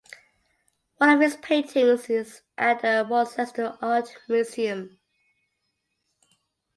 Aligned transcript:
One 0.97 1.11
of 1.11 1.19
his 1.19 1.35
paintings 1.35 2.09
is 2.09 2.41
at 2.57 2.81
the 2.81 3.05
Worcester 3.07 3.77
Art 3.83 4.09
Museum. 4.27 4.97